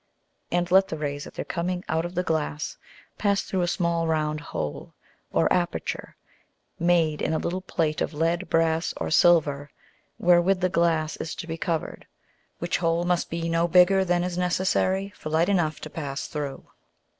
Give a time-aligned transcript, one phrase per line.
[0.51, 2.75] And let the Rays at their coming out of the Glass
[3.19, 4.95] pass through a small round hole,
[5.31, 6.15] or aperture
[6.79, 9.69] made in a little plate of Lead, Brass, or Silver,
[10.17, 12.07] wherewith the Glass is to be covered,
[12.57, 16.65] which hole must be no bigger than is necessary for Light enough to pass through.